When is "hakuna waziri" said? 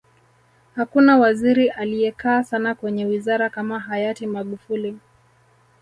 0.75-1.69